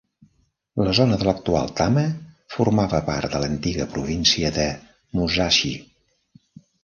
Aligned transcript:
La 0.85 0.93
zona 0.99 1.17
de 1.23 1.27
l'actual 1.27 1.67
Tama 1.79 2.05
formava 2.55 3.01
part 3.11 3.35
de 3.35 3.41
l'antiga 3.43 3.87
província 3.93 4.53
de 4.57 4.67
Musashi. 5.19 5.73